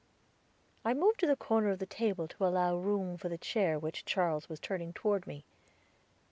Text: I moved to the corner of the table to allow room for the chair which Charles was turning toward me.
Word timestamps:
I 0.83 0.95
moved 0.95 1.19
to 1.19 1.27
the 1.27 1.35
corner 1.35 1.69
of 1.69 1.77
the 1.77 1.85
table 1.85 2.27
to 2.27 2.43
allow 2.43 2.75
room 2.75 3.17
for 3.17 3.29
the 3.29 3.37
chair 3.37 3.77
which 3.77 4.03
Charles 4.03 4.49
was 4.49 4.59
turning 4.59 4.93
toward 4.93 5.27
me. 5.27 5.45